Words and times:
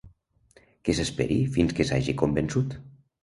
que 0.87 0.95
s'esperi 0.99 1.37
fins 1.57 1.77
que 1.79 1.87
s'hagi 1.89 2.17
convençut 2.25 2.77